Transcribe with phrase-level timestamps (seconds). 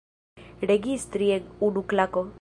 [0.71, 2.29] Registri en unu klako.